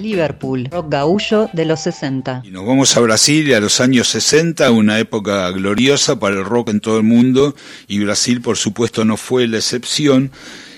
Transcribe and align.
Liverpool, 0.00 0.68
rock 0.70 0.90
gaullo 0.90 1.50
de 1.52 1.64
los 1.64 1.80
60. 1.80 2.42
Y 2.44 2.50
nos 2.50 2.66
vamos 2.66 2.96
a 2.96 3.00
Brasil 3.00 3.48
y 3.48 3.52
a 3.52 3.60
los 3.60 3.80
años 3.80 4.08
60, 4.08 4.70
una 4.70 4.98
época 4.98 5.50
gloriosa 5.50 6.18
para 6.18 6.36
el 6.36 6.44
rock 6.44 6.70
en 6.70 6.80
todo 6.80 6.96
el 6.96 7.04
mundo, 7.04 7.54
y 7.86 7.98
Brasil 8.00 8.40
por 8.40 8.56
supuesto 8.56 9.04
no 9.04 9.16
fue 9.16 9.46
la 9.46 9.58
excepción. 9.58 10.30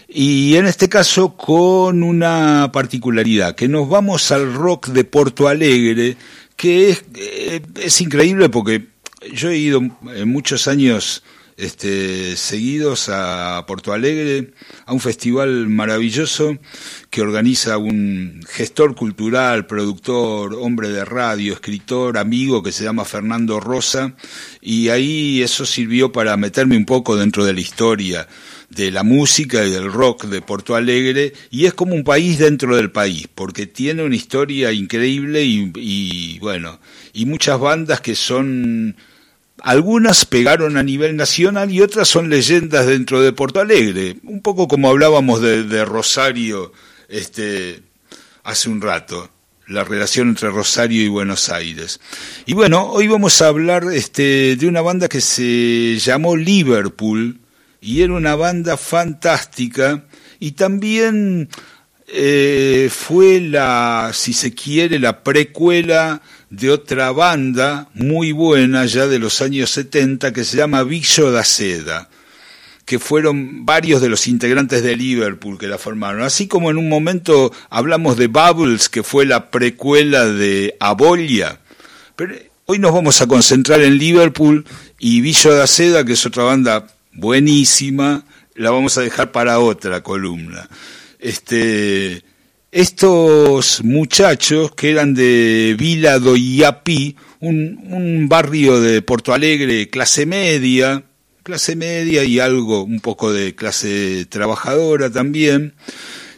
Y 0.08 0.56
en 0.56 0.66
este 0.66 0.88
caso 0.88 1.37
con 1.37 2.03
una 2.03 2.71
particularidad, 2.72 3.54
que 3.54 3.68
nos 3.68 3.89
vamos 3.89 4.30
al 4.30 4.53
rock 4.53 4.89
de 4.89 5.04
Porto 5.04 5.48
Alegre, 5.48 6.16
que 6.57 6.91
es, 6.91 7.04
eh, 7.14 7.62
es 7.80 8.00
increíble 8.00 8.48
porque 8.48 8.89
yo 9.32 9.50
he 9.50 9.57
ido 9.57 9.80
en 10.14 10.29
muchos 10.29 10.68
años 10.68 11.23
este, 11.57 12.37
seguidos 12.37 13.09
a 13.09 13.64
Porto 13.66 13.93
Alegre, 13.93 14.53
a 14.87 14.93
un 14.93 15.00
festival 15.00 15.68
maravilloso 15.68 16.59
que 17.11 17.23
organiza 17.23 17.79
un 17.79 18.41
gestor 18.48 18.95
cultural, 18.95 19.67
productor, 19.67 20.54
hombre 20.54 20.89
de 20.89 21.04
radio, 21.04 21.53
escritor, 21.53 22.18
amigo 22.18 22.62
que 22.62 22.73
se 22.73 22.85
llama 22.85 23.04
Fernando 23.04 23.61
Rosa, 23.61 24.14
y 24.61 24.89
ahí 24.89 25.43
eso 25.43 25.67
sirvió 25.67 26.12
para 26.12 26.36
meterme 26.36 26.76
un 26.76 26.86
poco 26.86 27.17
dentro 27.17 27.45
de 27.45 27.53
la 27.53 27.61
historia 27.61 28.29
de 28.71 28.90
la 28.90 29.03
música 29.03 29.64
y 29.64 29.71
del 29.71 29.93
rock 29.93 30.25
de 30.25 30.40
Porto 30.40 30.75
Alegre, 30.75 31.34
y 31.50 31.67
es 31.67 31.75
como 31.75 31.95
un 31.95 32.05
país 32.05 32.39
dentro 32.39 32.75
del 32.77 32.91
país, 32.91 33.28
porque 33.34 33.67
tiene 33.67 34.03
una 34.03 34.17
historia 34.17 34.73
increíble 34.73 35.45
y, 35.45 35.70
y 35.77 36.39
bueno, 36.39 36.81
y 37.12 37.27
muchas 37.27 37.61
bandas 37.61 38.00
que 38.00 38.14
son 38.14 38.97
algunas 39.62 40.25
pegaron 40.25 40.77
a 40.77 40.83
nivel 40.83 41.16
nacional 41.16 41.70
y 41.70 41.80
otras 41.80 42.08
son 42.08 42.28
leyendas 42.28 42.86
dentro 42.86 43.22
de 43.22 43.33
Porto 43.33 43.61
Alegre, 43.61 44.16
un 44.25 44.42
poco 44.42 44.66
como 44.66 44.91
hablábamos 44.91 45.41
de, 45.41 45.84
Rosario 45.84 46.72
este, 47.08 47.80
hace 48.42 48.69
un 48.69 48.80
rato, 48.80 49.30
la 49.69 49.84
relación 49.84 50.30
entre 50.30 50.50
Rosario 50.50 51.00
y 51.03 51.09
Buenos 51.09 51.48
Aires. 51.48 52.00
Y 52.45 52.55
bueno, 52.55 52.91
hoy 52.91 53.06
vamos 53.06 53.41
a 53.41 53.47
hablar 53.47 53.84
este, 53.92 54.56
de 54.56 54.67
una 54.67 54.81
banda 54.81 55.09
que 55.09 55.20
se 55.20 55.97
llamó 56.00 56.34
Liverpool 56.37 57.39
y 57.81 58.03
era 58.03 58.15
una 58.15 58.34
banda 58.34 58.77
fantástica 58.77 60.05
y 60.41 60.53
también 60.53 61.48
eh, 62.09 62.91
fue 62.92 63.41
la, 63.41 64.11
si 64.12 64.33
se 64.33 64.53
quiere, 64.53 64.98
la 64.98 65.22
precuela 65.22 66.20
de 66.53 66.70
otra 66.70 67.12
banda 67.12 67.89
muy 67.95 68.33
buena 68.33 68.84
ya 68.84 69.06
de 69.06 69.19
los 69.19 69.41
años 69.41 69.70
70 69.70 70.34
que 70.34 70.45
se 70.45 70.59
llama 70.59 70.84
Villo 70.84 71.33
da 71.33 71.44
Seda, 71.44 72.11
que 72.84 72.98
fueron 72.98 73.64
varios 73.64 74.03
de 74.03 74.11
los 74.11 74.27
integrantes 74.27 74.83
de 74.83 74.94
Liverpool 74.94 75.59
que 75.59 75.67
la 75.67 75.78
formaron. 75.78 76.20
Así 76.20 76.48
como 76.48 76.70
en 76.70 76.77
un 76.77 76.91
momento 76.91 77.53
hablamos 77.70 78.19
de 78.19 78.27
Bubbles, 78.27 78.91
que 78.91 79.03
fue 79.03 79.25
la 79.25 79.50
precuela 79.50 80.27
de 80.27 80.77
Abolia. 80.78 81.59
Pero 82.17 82.34
hoy 82.66 82.78
nos 82.78 82.92
vamos 82.92 83.22
a 83.22 83.27
concentrar 83.27 83.81
en 83.81 83.97
Liverpool 83.97 84.66
y 84.98 85.22
Villo 85.22 85.55
da 85.55 85.66
Seda, 85.66 86.05
que 86.05 86.12
es 86.12 86.27
otra 86.27 86.44
banda 86.44 86.87
buenísima, 87.14 88.27
la 88.56 88.70
vamos 88.70 88.98
a 88.98 89.00
dejar 89.00 89.33
para 89.33 89.59
otra 89.59 90.03
columna. 90.03 90.69
Este, 91.19 92.22
estos 92.73 93.84
muchachos 93.84 94.75
que 94.75 94.91
eran 94.91 95.12
de 95.12 95.77
Vila 95.78 96.19
do 96.19 96.37
Iapi, 96.37 97.15
un, 97.41 98.27
barrio 98.28 98.81
de 98.81 99.03
Porto 99.03 99.34
Alegre, 99.34 99.91
clase 99.91 100.25
media, 100.25 101.05
clase 101.43 101.77
media 101.77 102.25
y 102.25 102.41
algo, 102.41 102.83
un 102.83 103.00
poco 103.00 103.31
de 103.31 103.55
clase 103.55 104.27
trabajadora 104.27 105.11
también, 105.11 105.75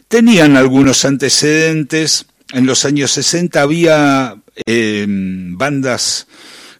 tenían 0.09 0.57
algunos 0.57 1.05
antecedentes. 1.05 2.25
En 2.51 2.65
los 2.65 2.83
años 2.83 3.11
60 3.11 3.61
había 3.61 4.35
eh, 4.65 5.05
bandas 5.07 6.27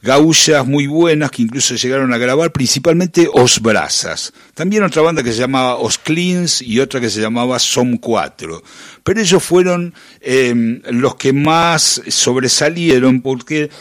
gaullas 0.06 0.67
muy 0.67 0.86
buenas 0.86 1.31
que 1.31 1.42
incluso 1.42 1.76
llegaron 1.76 2.14
a 2.14 2.20
grabar, 2.20 2.52
principalmente 2.52 3.27
Os 3.33 3.60
Brasas. 3.60 4.32
También 4.54 4.83
otra 4.83 5.02
banda 5.02 5.23
que 5.23 5.33
se 5.33 5.39
llamaba 5.39 5.77
Os 5.77 5.98
Cleans 5.98 6.61
y 6.61 6.80
otra 6.80 7.02
que 7.02 7.10
se 7.10 7.20
llamaba 7.20 7.58
Som 7.58 7.98
4. 7.98 8.64
Pero 9.04 9.20
ellos 9.20 9.43
fueron 9.43 9.95
em, 10.21 10.82
los 10.92 11.16
que 11.16 11.33
más 11.33 12.04
sobresalieron 12.08 13.21
porque 13.21 13.71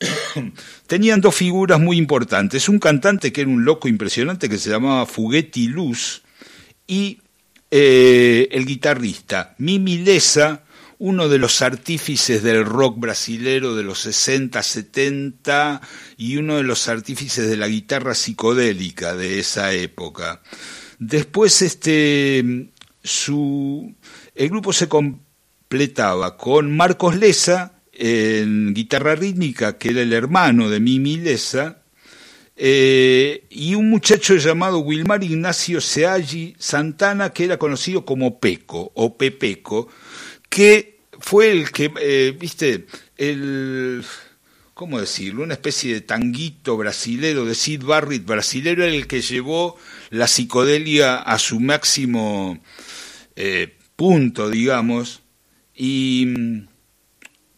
tenían 0.86 1.20
dos 1.20 1.34
figuras 1.34 1.78
muy 1.78 1.98
importantes. 1.98 2.70
Un 2.70 2.78
cantante 2.78 3.30
que 3.30 3.42
era 3.42 3.50
un 3.50 3.66
loco 3.66 3.86
impresionante 3.86 4.48
que 4.48 4.58
se 4.58 4.70
llamaba 4.70 5.04
Fuguetti 5.04 5.68
Luz 5.68 6.22
y 6.86 7.20
eh, 7.70 8.48
el 8.50 8.64
guitarrista 8.64 9.54
Mimi 9.58 9.98
Lesa, 9.98 10.62
uno 10.98 11.28
de 11.28 11.38
los 11.38 11.62
artífices 11.62 12.42
del 12.42 12.64
rock 12.64 12.98
brasilero 12.98 13.74
de 13.74 13.82
los 13.82 14.00
60, 14.00 14.62
70 14.62 15.80
y 16.16 16.36
uno 16.36 16.56
de 16.56 16.62
los 16.62 16.88
artífices 16.88 17.48
de 17.48 17.56
la 17.56 17.68
guitarra 17.68 18.14
psicodélica 18.14 19.14
de 19.14 19.38
esa 19.38 19.72
época. 19.72 20.42
Después 20.98 21.62
este 21.62 22.70
su 23.02 23.94
el 24.34 24.48
grupo 24.48 24.72
se 24.72 24.88
completaba 24.88 26.36
con 26.36 26.76
Marcos 26.76 27.16
Lesa 27.16 27.76
en 27.92 28.74
guitarra 28.74 29.14
rítmica, 29.14 29.78
que 29.78 29.90
era 29.90 30.02
el 30.02 30.12
hermano 30.12 30.68
de 30.68 30.80
Mimi 30.80 31.16
Lesa, 31.16 31.82
eh, 32.58 33.46
y 33.50 33.74
un 33.74 33.90
muchacho 33.90 34.36
llamado 34.36 34.78
Wilmar 34.78 35.22
Ignacio 35.22 35.80
Seaggi 35.80 36.54
Santana, 36.58 37.30
que 37.30 37.44
era 37.44 37.58
conocido 37.58 38.04
como 38.04 38.40
Peco 38.40 38.92
o 38.94 39.16
Pepeco, 39.16 39.88
que 40.48 41.00
fue 41.18 41.50
el 41.50 41.70
que, 41.70 41.92
eh, 42.00 42.36
viste, 42.38 42.86
el, 43.16 44.04
¿cómo 44.74 45.00
decirlo? 45.00 45.42
Una 45.42 45.54
especie 45.54 45.94
de 45.94 46.00
tanguito 46.00 46.76
brasilero, 46.76 47.44
de 47.44 47.54
Sid 47.54 47.82
Barrett 47.82 48.24
brasilero, 48.24 48.84
el 48.84 49.06
que 49.06 49.22
llevó 49.22 49.76
la 50.10 50.28
psicodelia 50.28 51.16
a 51.16 51.38
su 51.38 51.60
máximo 51.60 52.58
eh, 53.36 53.74
punto, 53.96 54.50
digamos, 54.50 55.22
y 55.74 56.64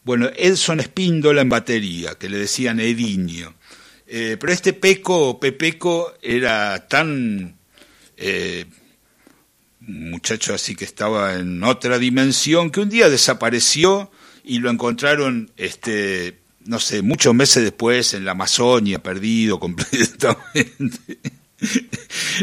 bueno, 0.04 0.30
Edson 0.36 0.80
Espíndola 0.80 1.42
en 1.42 1.48
batería, 1.48 2.14
que 2.14 2.28
le 2.28 2.38
decían 2.38 2.80
Edinho. 2.80 3.54
Eh, 4.06 4.36
pero 4.40 4.52
este 4.52 4.72
Peco, 4.72 5.38
Pepeco, 5.38 6.14
era 6.22 6.88
tan 6.88 7.58
muchacho 9.88 10.54
así 10.54 10.74
que 10.74 10.84
estaba 10.84 11.34
en 11.34 11.64
otra 11.64 11.98
dimensión, 11.98 12.70
que 12.70 12.80
un 12.80 12.90
día 12.90 13.08
desapareció 13.08 14.10
y 14.44 14.58
lo 14.58 14.70
encontraron, 14.70 15.50
este, 15.56 16.38
no 16.64 16.78
sé, 16.78 17.02
muchos 17.02 17.34
meses 17.34 17.62
después 17.62 18.14
en 18.14 18.24
la 18.24 18.32
Amazonia, 18.32 19.02
perdido 19.02 19.58
completamente. 19.60 21.18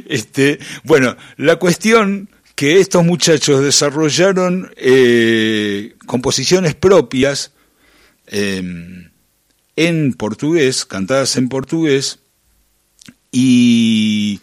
Este, 0.08 0.60
bueno, 0.84 1.16
la 1.38 1.56
cuestión 1.58 2.30
que 2.56 2.80
estos 2.80 3.06
muchachos 3.06 3.64
desarrollaron 3.64 4.72
eh, 4.78 5.96
composiciones 6.06 6.76
propias 6.76 7.52
em, 8.28 9.12
en 9.76 10.14
portugués, 10.14 10.86
cantadas 10.86 11.36
en 11.38 11.50
portugués, 11.50 12.20
y 13.32 14.40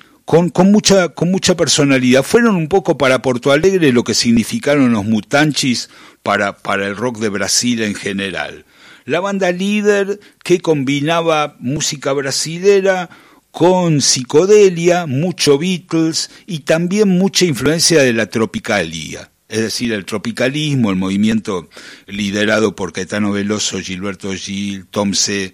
con, 0.51 0.73
mucha, 0.73 1.11
con 1.11 1.31
mucha 1.31 1.59
personalidad. 1.59 2.23
Fueron 2.23 2.57
un 2.57 2.69
poco 2.69 2.97
para 2.97 3.21
Porto 3.21 3.53
Alegre 3.53 3.93
lo 3.93 4.03
que 4.03 4.15
significaron 4.15 4.91
los 4.93 5.05
mutanchis 5.05 5.91
para, 6.23 6.57
para 6.57 6.87
el 6.87 6.97
rock 6.97 7.19
de 7.19 7.29
Brasil 7.29 7.83
en 7.83 7.95
general. 7.95 8.65
La 9.05 9.21
banda 9.21 9.53
líder 9.53 10.21
que 10.43 10.61
combinaba 10.61 11.57
música 11.59 12.15
brasilera 12.15 13.11
con 13.51 14.01
psicodelia, 14.01 15.05
mucho 15.05 15.59
Beatles 15.59 16.31
y 16.47 16.61
también 16.61 17.11
mucha 17.11 17.45
influencia 17.45 18.01
de 18.01 18.15
la 18.15 18.27
tropicalía 18.27 19.29
es 19.51 19.61
decir, 19.61 19.93
el 19.93 20.07
tropicalismo, 20.07 20.89
el 20.89 20.97
movimiento 20.97 21.69
liderado 22.07 22.75
por 22.75 22.95
Caetano 22.95 23.33
Veloso, 23.33 23.81
Gilberto 23.81 24.33
Gil, 24.33 24.87
Tom 24.87 25.13
C. 25.13 25.53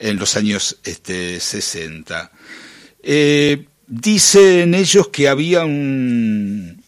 en 0.00 0.16
los 0.16 0.36
años 0.36 0.80
este, 0.82 1.38
60. 1.38 2.32
Eh, 3.04 3.68
dicen 3.88 4.74
ellos 4.74 5.08
que 5.08 5.28
había 5.28 5.64
un, 5.64 6.82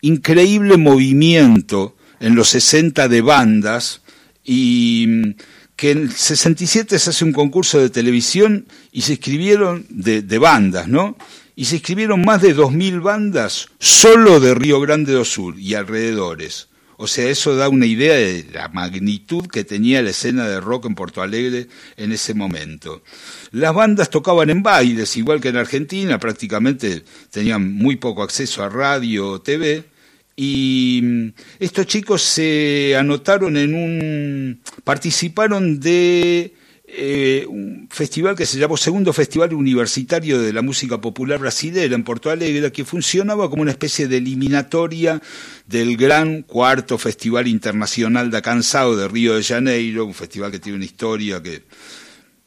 increíble 0.00 0.76
movimiento 0.76 1.96
en 2.20 2.34
los 2.34 2.48
60 2.50 3.08
de 3.08 3.20
bandas 3.22 4.02
y 4.44 5.34
que 5.74 5.90
en 5.90 5.98
el 5.98 6.12
67 6.12 6.98
se 6.98 7.10
hace 7.10 7.24
un 7.24 7.32
concurso 7.32 7.78
de 7.78 7.90
televisión 7.90 8.66
y 8.92 9.02
se 9.02 9.14
escribieron 9.14 9.84
de, 9.90 10.22
de 10.22 10.38
bandas, 10.38 10.88
¿no? 10.88 11.16
Y 11.54 11.64
se 11.64 11.76
escribieron 11.76 12.22
más 12.22 12.42
de 12.42 12.54
2.000 12.54 13.02
bandas 13.02 13.68
solo 13.78 14.40
de 14.40 14.54
Río 14.54 14.80
Grande 14.80 15.12
do 15.12 15.24
Sur 15.24 15.58
y 15.58 15.74
alrededores. 15.74 16.68
O 16.98 17.06
sea, 17.06 17.28
eso 17.28 17.54
da 17.56 17.68
una 17.68 17.86
idea 17.86 18.14
de 18.14 18.46
la 18.52 18.68
magnitud 18.68 19.46
que 19.46 19.64
tenía 19.64 20.02
la 20.02 20.10
escena 20.10 20.48
de 20.48 20.60
rock 20.60 20.86
en 20.86 20.94
Porto 20.94 21.22
Alegre 21.22 21.68
en 21.96 22.12
ese 22.12 22.32
momento. 22.32 23.02
Las 23.52 23.74
bandas 23.74 24.08
tocaban 24.08 24.48
en 24.50 24.62
bailes, 24.62 25.16
igual 25.16 25.40
que 25.40 25.48
en 25.48 25.56
Argentina, 25.56 26.18
prácticamente 26.18 27.04
tenían 27.30 27.74
muy 27.74 27.96
poco 27.96 28.22
acceso 28.22 28.64
a 28.64 28.68
radio 28.70 29.28
o 29.28 29.40
TV, 29.42 29.84
y 30.36 31.00
mm, 31.02 31.28
estos 31.58 31.86
chicos 31.86 32.22
se 32.22 32.94
anotaron 32.96 33.56
en 33.56 33.74
un, 33.74 34.60
participaron 34.84 35.80
de 35.80 36.54
eh, 36.98 37.44
un 37.46 37.88
festival 37.90 38.34
que 38.34 38.46
se 38.46 38.58
llamó 38.58 38.78
Segundo 38.78 39.12
Festival 39.12 39.52
Universitario 39.52 40.40
de 40.40 40.52
la 40.52 40.62
Música 40.62 40.98
Popular 40.98 41.38
Brasilera 41.38 41.94
en 41.94 42.04
Porto 42.04 42.30
Alegre, 42.30 42.72
que 42.72 42.86
funcionaba 42.86 43.50
como 43.50 43.60
una 43.60 43.72
especie 43.72 44.08
de 44.08 44.16
eliminatoria 44.16 45.20
del 45.66 45.98
gran 45.98 46.40
cuarto 46.40 46.96
Festival 46.96 47.48
Internacional 47.48 48.30
da 48.30 48.40
Cansado 48.40 48.96
de 48.96 49.08
Río 49.08 49.36
de 49.36 49.44
Janeiro, 49.44 50.06
un 50.06 50.14
festival 50.14 50.50
que 50.50 50.58
tiene 50.58 50.76
una 50.76 50.86
historia 50.86 51.42
que 51.42 51.64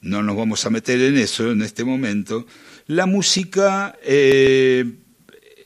no 0.01 0.24
nos 0.24 0.36
vamos 0.36 0.66
a 0.66 0.72
meter 0.72 1.00
en 1.00 1.18
eso 1.18 1.51
en 1.51 1.62
este 1.62 1.84
momento. 1.84 2.48
La 2.88 3.06
música 3.06 3.96
eh, 4.04 4.84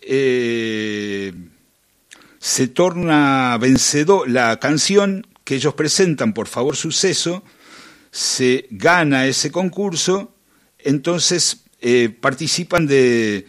eh, 0.01 1.33
se 2.37 2.67
torna 2.67 3.57
vencedor, 3.61 4.29
la 4.29 4.59
canción 4.59 5.25
que 5.45 5.55
ellos 5.55 5.73
presentan, 5.73 6.33
por 6.33 6.47
favor, 6.47 6.75
suceso, 6.75 7.45
se 8.13 8.67
gana 8.69 9.25
ese 9.25 9.51
concurso, 9.51 10.35
entonces 10.77 11.63
eh, 11.81 12.15
participan 12.21 12.85
de, 12.85 13.47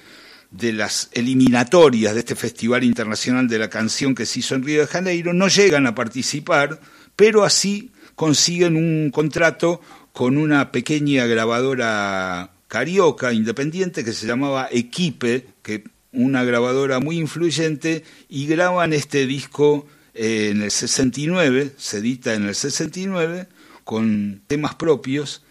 de 0.50 0.72
las 0.72 1.10
eliminatorias 1.12 2.14
de 2.14 2.20
este 2.20 2.34
Festival 2.34 2.82
Internacional 2.82 3.46
de 3.46 3.58
la 3.58 3.68
Canción 3.68 4.14
que 4.14 4.24
se 4.24 4.38
hizo 4.38 4.54
en 4.54 4.62
Río 4.64 4.80
de 4.80 4.86
Janeiro, 4.86 5.34
no 5.34 5.48
llegan 5.48 5.86
a 5.86 5.94
participar, 5.94 6.80
pero 7.14 7.44
así 7.44 7.92
consiguen 8.14 8.76
un 8.76 9.10
contrato 9.10 9.82
con 10.14 10.38
una 10.38 10.72
pequeña 10.72 11.26
grabadora 11.26 12.52
carioca 12.66 13.34
independiente 13.34 14.02
que 14.02 14.14
se 14.14 14.26
llamaba 14.26 14.68
Equipe, 14.72 15.46
que 15.62 15.84
una 16.10 16.42
grabadora 16.42 17.00
muy 17.00 17.18
influyente, 17.18 18.02
y 18.30 18.46
graban 18.46 18.94
este 18.94 19.26
disco 19.26 19.86
eh, 20.14 20.48
en 20.52 20.62
el 20.62 20.70
69, 20.70 21.72
se 21.76 21.98
edita 21.98 22.32
en 22.32 22.48
el 22.48 22.54
69, 22.54 23.46
con 23.84 24.42
temas 24.46 24.74
propios, 24.74 25.42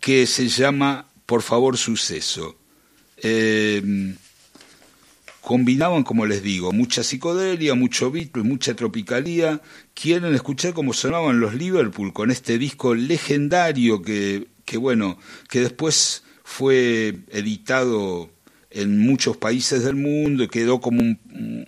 que 0.00 0.26
se 0.26 0.48
llama 0.48 1.08
Por 1.26 1.42
favor 1.42 1.76
Suceso. 1.76 2.56
Eh, 3.18 4.14
combinaban, 5.44 6.04
como 6.04 6.24
les 6.26 6.42
digo, 6.42 6.72
mucha 6.72 7.02
psicodelia, 7.02 7.74
mucho 7.74 8.10
beat, 8.10 8.34
mucha 8.38 8.74
tropicalía. 8.74 9.60
Quieren 9.92 10.34
escuchar 10.34 10.72
cómo 10.72 10.94
sonaban 10.94 11.38
los 11.38 11.54
Liverpool 11.54 12.12
con 12.12 12.30
este 12.30 12.58
disco 12.58 12.94
legendario 12.94 14.00
que, 14.02 14.48
que 14.64 14.78
bueno, 14.78 15.18
que 15.50 15.60
después 15.60 16.24
fue 16.42 17.18
editado 17.30 18.30
en 18.70 18.98
muchos 18.98 19.36
países 19.36 19.84
del 19.84 19.96
mundo 19.96 20.44
y 20.44 20.48
quedó 20.48 20.80
como 20.80 21.00
un, 21.00 21.20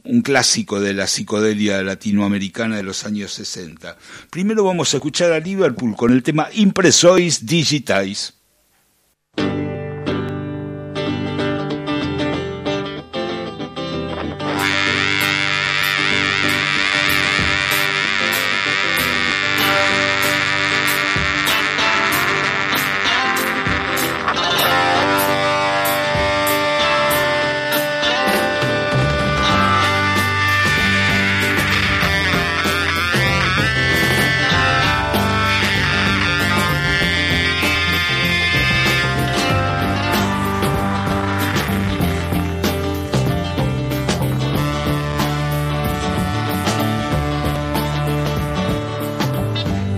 un, 0.06 0.22
clásico 0.22 0.80
de 0.80 0.94
la 0.94 1.06
psicodelia 1.06 1.82
latinoamericana 1.82 2.76
de 2.76 2.82
los 2.82 3.04
años 3.04 3.32
60. 3.32 3.96
Primero 4.30 4.64
vamos 4.64 4.92
a 4.92 4.96
escuchar 4.98 5.32
a 5.32 5.40
Liverpool 5.40 5.96
con 5.96 6.12
el 6.12 6.22
tema 6.22 6.48
Impresois 6.52 7.46
Digitais. 7.46 8.34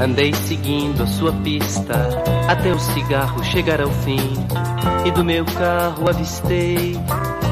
Andei 0.08 0.32
seguindo 0.32 1.02
a 1.02 1.06
sua 1.06 1.34
pista 1.44 1.94
até 2.48 2.72
o 2.72 2.78
cigarro 2.78 3.44
chegar 3.44 3.78
ao 3.78 3.90
fim. 3.90 4.18
E 5.04 5.10
do 5.10 5.22
meu 5.22 5.44
carro 5.44 6.08
avistei 6.08 6.96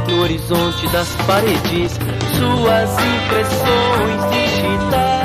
no 0.08 0.23
horizonte 0.23 0.88
das 0.88 1.14
paredes 1.26 1.93
suas 2.38 2.91
impressões 2.99 4.31
digitais. 4.32 5.16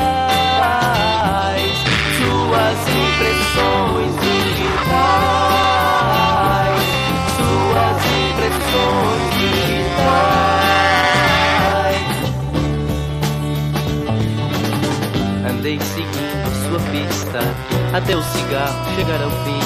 Até 18.04 18.16
o 18.16 18.24
cigarro 18.24 18.96
chegar 18.96 19.22
ao 19.22 19.30
fim. 19.44 19.60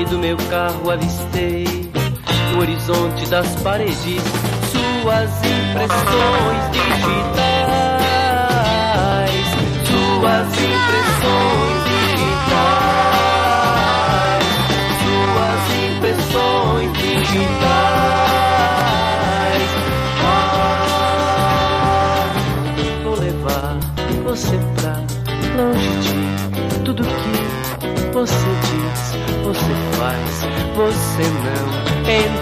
E 0.00 0.04
do 0.06 0.18
meu 0.18 0.36
carro 0.50 0.90
avistei 0.90 1.64
no 2.52 2.60
horizonte 2.60 3.26
das 3.26 3.46
paredes 3.62 4.22
suas 4.72 5.30
impressões 5.38 6.70
digitais. 6.72 7.32
Suas 9.86 10.48
impressões 10.48 11.81
você 28.22 28.34
diz, 28.34 29.00
você 29.42 29.74
faz, 29.98 30.42
você 30.76 31.22
não 31.22 31.98
entender. 31.98 32.41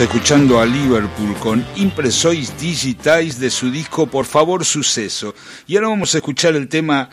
Escuchando 0.00 0.58
a 0.58 0.66
Liverpool 0.66 1.34
con 1.38 1.64
Impresois 1.76 2.58
Digitais 2.58 3.38
de 3.38 3.48
su 3.48 3.70
disco 3.70 4.08
Por 4.08 4.26
favor 4.26 4.64
Suceso. 4.64 5.36
Y 5.68 5.76
ahora 5.76 5.88
vamos 5.88 6.14
a 6.14 6.18
escuchar 6.18 6.56
el 6.56 6.68
tema 6.68 7.10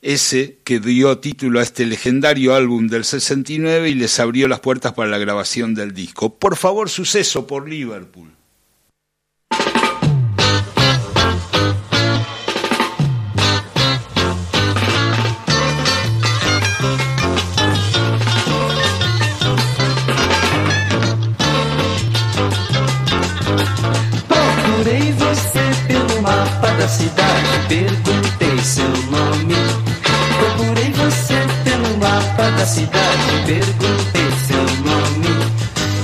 ese 0.00 0.58
que 0.62 0.78
dio 0.78 1.18
título 1.18 1.58
a 1.58 1.64
este 1.64 1.84
legendario 1.86 2.54
álbum 2.54 2.86
del 2.86 3.04
69 3.04 3.90
y 3.90 3.94
les 3.94 4.20
abrió 4.20 4.46
las 4.46 4.60
puertas 4.60 4.92
para 4.92 5.10
la 5.10 5.18
grabación 5.18 5.74
del 5.74 5.92
disco. 5.92 6.38
Por 6.38 6.56
favor 6.56 6.88
Suceso 6.88 7.48
por 7.48 7.68
Liverpool. 7.68 8.39
Da 26.80 26.88
cidade, 26.88 27.66
perguntei 27.68 28.58
seu 28.64 28.88
nome. 29.10 29.54
Procurei 30.38 30.90
você 30.92 31.34
pelo 31.62 31.98
mapa 31.98 32.50
da 32.52 32.64
cidade, 32.64 33.44
perguntei 33.44 34.30
seu 34.46 34.62
nome. 34.82 35.52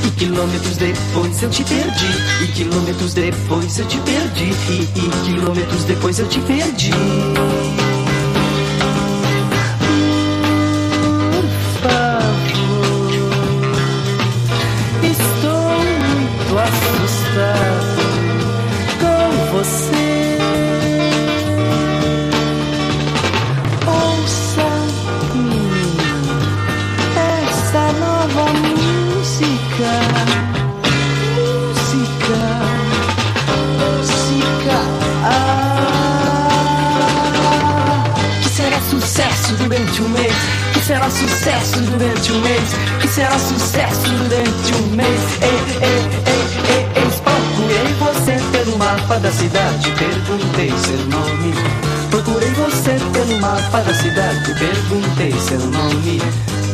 E 0.04 0.11
quilômetros 0.11 0.76
depois 0.76 1.42
eu 1.42 1.49
te 1.49 1.64
perdi, 1.64 2.45
e 2.45 2.47
quilômetros 2.49 3.14
depois 3.14 3.78
eu 3.78 3.87
te 3.87 3.99
perdi, 4.00 4.52
e, 4.68 4.83
e 4.83 5.25
quilômetros 5.25 5.85
depois 5.85 6.18
eu 6.18 6.28
te 6.28 6.40
perdi. 6.40 6.90
Será 41.07 41.11
sucesso 41.11 41.81
durante 41.83 42.33
um 42.33 42.41
mês, 42.41 42.71
que 43.01 43.09
será 43.09 43.39
sucesso 43.39 44.09
durante 44.09 44.75
um 44.75 44.97
mês. 44.97 45.21
Ei, 45.43 45.49
ei, 45.83 46.01
ei, 46.27 46.43
ei, 46.75 47.03
eis 47.03 47.21
procurei 47.21 47.95
você 47.99 48.37
pelo 48.53 48.79
mapa 48.79 49.19
da 49.19 49.31
cidade, 49.31 49.91
perguntei 49.93 50.71
seu 50.71 50.99
nome. 51.07 51.55
Procurei 52.11 52.51
você 52.51 52.97
pelo 53.13 53.41
mapa 53.41 53.81
da 53.81 53.95
cidade, 53.95 54.55
perguntei 54.55 55.33
seu 55.41 55.61
nome. 55.61 56.21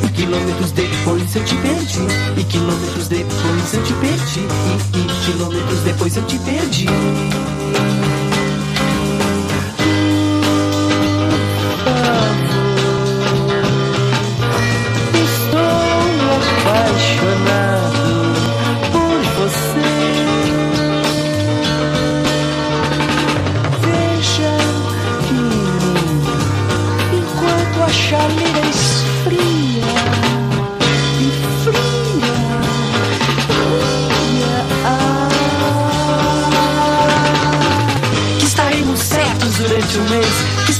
E 0.03 0.09
quilômetros 0.09 0.73
depois 0.73 1.37
eu 1.37 1.45
te 1.45 1.55
perdi, 1.57 2.01
e 2.37 2.45
quilômetros 2.45 3.09
depois 3.09 3.75
eu 3.75 3.83
te 3.83 3.93
perdi, 3.95 4.41
e, 4.41 4.99
e 4.99 5.25
quilômetros 5.25 5.81
depois 5.81 6.17
eu 6.17 6.23
te 6.25 6.39
perdi. 6.39 6.87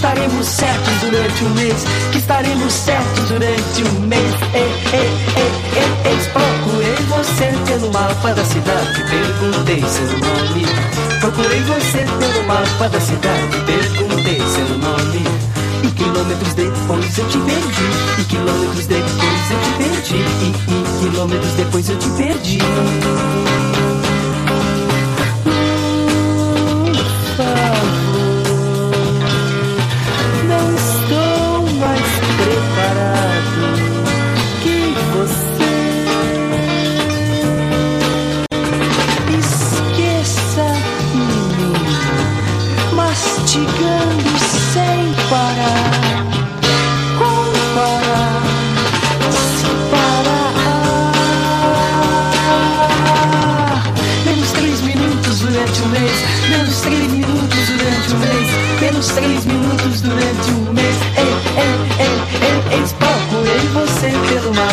Estaremos 0.03 0.47
certos 0.47 1.01
durante 1.01 1.45
um 1.45 1.55
mês, 1.55 1.85
que 2.13 2.19
estaremos 2.19 2.73
certos 2.73 3.29
durante 3.29 3.85
um 3.85 4.01
mês. 4.07 4.35
Ei, 4.55 4.73
ei, 4.93 5.11
ei, 5.37 6.11
ei, 6.11 6.17
procurei 6.33 6.95
você 7.09 7.53
pelo 7.67 7.93
mapa 7.93 8.35
da 8.35 8.45
cidade, 8.45 9.05
perguntei 9.11 9.85
seu 9.89 10.07
nome. 10.19 10.67
Procurei 11.21 11.61
você 11.63 11.99
pelo 11.99 12.47
mapa 12.47 12.89
da 12.89 13.01
cidade, 13.01 13.57
perguntei 13.67 14.39
seu 14.39 14.69
nome. 14.79 15.23
E 15.83 15.91
quilômetros 15.93 16.55
depois 16.55 17.19
eu 17.19 17.29
te 17.29 17.39
perdi, 17.39 18.21
e 18.21 18.25
quilômetros 18.25 18.87
depois 18.87 19.51
eu 19.51 19.59
te 19.61 19.71
perdi, 19.79 20.17
e, 20.17 20.53
e 20.71 21.11
quilômetros 21.11 21.53
depois 21.55 21.89
eu 21.89 21.99
te 21.99 22.09
perdi. 22.11 22.59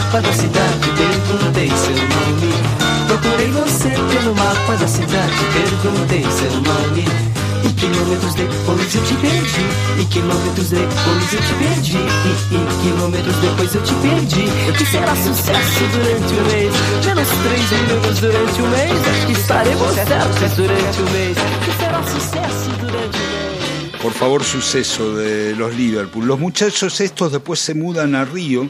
Mapa 0.10 0.22
da 0.22 0.34
cidade, 0.34 0.90
perguntei 0.98 1.70
seu 1.70 1.96
nome. 1.96 2.54
Procurei 3.06 3.52
você 3.52 3.90
pelo 3.90 4.34
mapa 4.34 4.76
da 4.78 4.88
cidade, 4.88 5.36
perguntei 5.54 6.24
seu 6.24 6.52
nome. 6.62 7.06
E 7.64 7.74
quilômetros 7.74 8.34
depois 8.34 8.96
eu 8.96 9.04
te 9.04 9.14
perdi, 9.16 10.02
e 10.02 10.06
quilômetros 10.06 10.70
depois 10.72 11.34
eu 11.34 11.42
te 11.42 11.54
perdi, 11.54 11.98
e, 11.98 12.56
e 12.56 12.82
quilômetros 12.82 13.36
depois 13.36 13.76
eu 13.76 13.84
te 13.84 13.94
perdi. 13.94 14.74
Que 14.78 14.86
será 14.86 15.16
sucesso 15.16 15.80
durante 15.94 16.34
o 16.34 16.46
mês? 16.46 16.74
Menos 17.06 17.28
três 17.44 17.72
minutos 17.72 18.20
durante 18.20 18.62
o 18.62 18.68
mês, 18.68 19.26
que 19.28 19.32
estaremos 19.34 19.94
certos 19.94 20.56
durante 20.56 21.02
o 21.02 21.10
mês. 21.12 21.38
Que 21.66 21.72
será 21.78 22.04
sucesso 22.04 22.70
durante 22.80 23.18
o 23.18 23.22
mês? 23.22 23.40
por 24.02 24.14
favor, 24.14 24.44
suceso 24.46 25.18
de 25.18 25.54
los 25.56 25.76
Liverpool. 25.76 26.26
Los 26.26 26.40
muchachos 26.40 27.02
estos 27.02 27.34
después 27.34 27.60
se 27.60 27.74
mudan 27.74 28.16
a 28.16 28.24
Río 28.24 28.70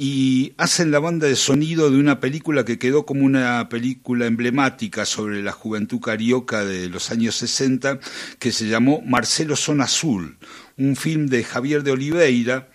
y 0.00 0.54
hacen 0.58 0.92
la 0.92 1.00
banda 1.00 1.26
de 1.26 1.34
sonido 1.34 1.90
de 1.90 1.98
una 1.98 2.20
película 2.20 2.64
que 2.64 2.78
quedó 2.78 3.04
como 3.04 3.24
una 3.24 3.68
película 3.68 4.26
emblemática 4.26 5.04
sobre 5.04 5.42
la 5.42 5.50
juventud 5.50 5.98
carioca 5.98 6.64
de 6.64 6.88
los 6.88 7.10
años 7.10 7.34
60, 7.34 7.98
que 8.38 8.52
se 8.52 8.68
llamó 8.68 9.02
Marcelo 9.04 9.56
Son 9.56 9.80
Azul, 9.80 10.38
un 10.76 10.94
film 10.94 11.26
de 11.26 11.42
Javier 11.42 11.82
de 11.82 11.90
Oliveira, 11.90 12.68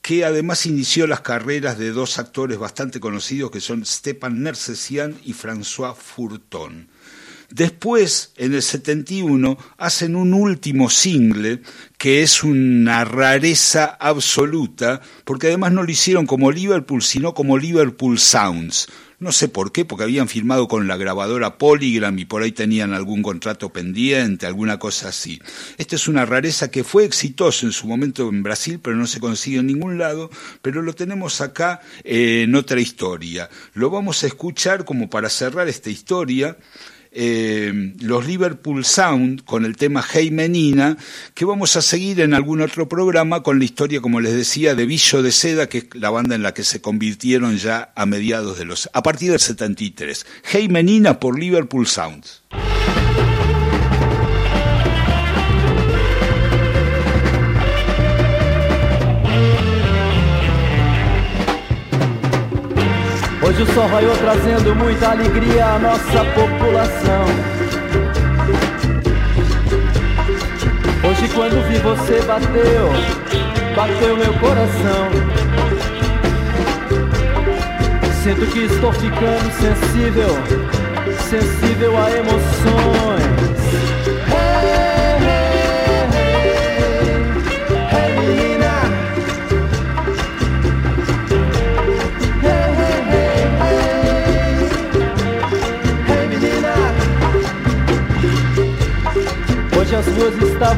que 0.00 0.24
además 0.24 0.64
inició 0.64 1.06
las 1.06 1.20
carreras 1.20 1.76
de 1.76 1.90
dos 1.90 2.18
actores 2.18 2.56
bastante 2.56 2.98
conocidos 2.98 3.50
que 3.50 3.60
son 3.60 3.84
Stepan 3.84 4.42
Nersesian 4.42 5.16
y 5.22 5.34
François 5.34 5.94
Fourton. 5.94 6.88
Después, 7.50 8.32
en 8.36 8.54
el 8.54 8.62
71, 8.62 9.58
hacen 9.76 10.14
un 10.14 10.34
último 10.34 10.88
single 10.88 11.60
que 11.98 12.22
es 12.22 12.44
una 12.44 13.04
rareza 13.04 13.96
absoluta, 13.98 15.00
porque 15.24 15.48
además 15.48 15.72
no 15.72 15.82
lo 15.82 15.90
hicieron 15.90 16.26
como 16.26 16.52
Liverpool, 16.52 17.02
sino 17.02 17.34
como 17.34 17.58
Liverpool 17.58 18.20
Sounds. 18.20 18.86
No 19.18 19.32
sé 19.32 19.48
por 19.48 19.70
qué, 19.70 19.84
porque 19.84 20.04
habían 20.04 20.28
firmado 20.28 20.66
con 20.66 20.88
la 20.88 20.96
grabadora 20.96 21.58
Polygram 21.58 22.18
y 22.18 22.24
por 22.24 22.42
ahí 22.42 22.52
tenían 22.52 22.94
algún 22.94 23.20
contrato 23.20 23.70
pendiente, 23.70 24.46
alguna 24.46 24.78
cosa 24.78 25.08
así. 25.08 25.42
Esta 25.76 25.96
es 25.96 26.08
una 26.08 26.24
rareza 26.24 26.70
que 26.70 26.84
fue 26.84 27.04
exitoso 27.04 27.66
en 27.66 27.72
su 27.72 27.86
momento 27.86 28.28
en 28.30 28.42
Brasil, 28.42 28.80
pero 28.82 28.96
no 28.96 29.06
se 29.06 29.20
consigue 29.20 29.58
en 29.58 29.66
ningún 29.66 29.98
lado, 29.98 30.30
pero 30.62 30.80
lo 30.80 30.94
tenemos 30.94 31.42
acá 31.42 31.82
en 32.02 32.54
otra 32.54 32.80
historia. 32.80 33.50
Lo 33.74 33.90
vamos 33.90 34.24
a 34.24 34.28
escuchar 34.28 34.86
como 34.86 35.10
para 35.10 35.28
cerrar 35.28 35.68
esta 35.68 35.90
historia 35.90 36.56
eh, 37.12 37.94
los 38.00 38.26
Liverpool 38.26 38.84
Sound 38.84 39.44
con 39.44 39.64
el 39.64 39.76
tema 39.76 40.04
Hey 40.08 40.30
Menina, 40.30 40.96
que 41.34 41.44
vamos 41.44 41.76
a 41.76 41.82
seguir 41.82 42.20
en 42.20 42.34
algún 42.34 42.60
otro 42.60 42.88
programa 42.88 43.42
con 43.42 43.58
la 43.58 43.64
historia, 43.64 44.00
como 44.00 44.20
les 44.20 44.34
decía, 44.34 44.74
de 44.74 44.86
Villo 44.86 45.22
de 45.22 45.32
Seda, 45.32 45.68
que 45.68 45.78
es 45.78 45.86
la 45.94 46.10
banda 46.10 46.34
en 46.34 46.42
la 46.42 46.54
que 46.54 46.64
se 46.64 46.80
convirtieron 46.80 47.56
ya 47.56 47.92
a 47.96 48.06
mediados 48.06 48.58
de 48.58 48.64
los, 48.64 48.88
a 48.92 49.02
partir 49.02 49.30
del 49.30 49.40
73. 49.40 50.26
Hey 50.44 50.68
Menina 50.68 51.18
por 51.18 51.38
Liverpool 51.38 51.86
Sounds. 51.86 52.42
Hoje 63.50 63.62
o 63.62 63.74
sol 63.74 63.88
raiou 63.88 64.16
trazendo 64.16 64.76
muita 64.76 65.10
alegria 65.10 65.66
à 65.66 65.78
nossa 65.80 66.24
população. 66.36 67.24
Hoje 71.02 71.28
quando 71.34 71.60
vi 71.66 71.78
você 71.78 72.22
bateu, 72.22 72.92
bateu 73.74 74.16
meu 74.16 74.32
coração. 74.34 75.10
Sinto 78.22 78.46
que 78.52 78.66
estou 78.66 78.92
ficando 78.92 79.50
sensível, 79.50 80.28
sensível 81.28 81.98
a 81.98 82.08
emoções. 82.12 83.39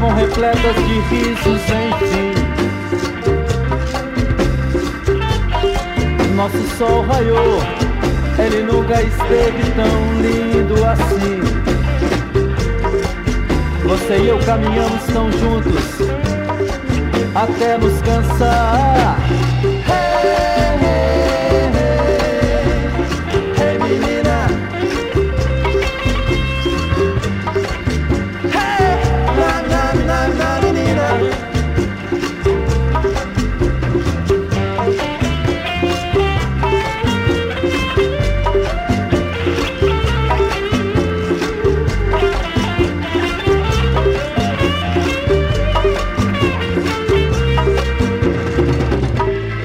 Estavam 0.02 0.14
repletas 0.14 0.75
de 0.75 1.00
risos, 1.00 1.62
enfim. 1.71 2.32
Nosso 6.35 6.62
sol 6.76 7.02
raiou, 7.02 7.62
ele 8.38 8.62
nunca 8.64 9.00
esteve 9.00 9.62
tão 9.76 10.21
lindo 10.21 10.85
assim. 10.85 11.40
Você 13.85 14.18
e 14.18 14.28
eu 14.28 14.38
caminhamos 14.40 15.04
tão 15.12 15.30
juntos, 15.30 16.00
até 17.35 17.78
nos 17.78 18.00
cansar. 18.02 18.91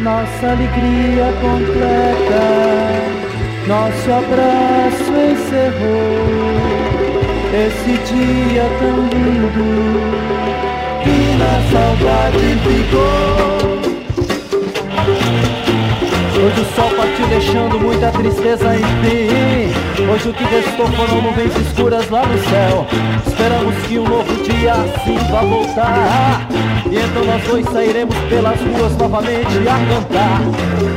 Nossa 0.08 0.48
alegria 0.48 1.34
completa. 1.42 2.44
Nosso 3.68 4.08
abraço 4.10 5.12
encerrou 5.34 6.24
esse 7.54 7.92
dia 8.10 8.66
tão 8.80 8.98
lindo 9.12 9.68
que 11.04 11.18
na 11.38 11.56
saudade 11.72 12.48
ficou. 12.64 13.58
Hoje 16.40 16.62
o 16.62 16.66
sol 16.76 16.90
partiu 16.96 17.28
deixando 17.28 17.80
muita 17.80 18.12
tristeza 18.12 18.76
em 18.76 18.86
fim 19.02 19.87
Hoje 20.10 20.30
o 20.30 20.34
que 20.34 20.44
restou 20.46 20.88
foram 20.88 21.22
nuvens 21.22 21.54
escuras 21.58 22.10
lá 22.10 22.26
no 22.26 22.38
céu. 22.38 22.88
Esperamos 23.28 23.76
que 23.86 24.00
um 24.00 24.08
novo 24.08 24.44
dia 24.44 24.72
assim 24.72 25.18
vá 25.30 25.42
voltar. 25.42 26.48
E 26.90 26.96
então 26.96 27.26
nós 27.26 27.44
dois 27.44 27.66
sairemos 27.66 28.16
pelas 28.30 28.60
ruas 28.62 28.96
novamente 28.96 29.58
a 29.68 29.94
cantar 29.94 30.97